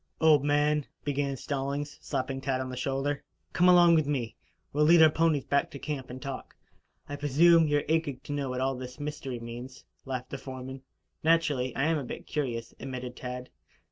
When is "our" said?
5.03-5.11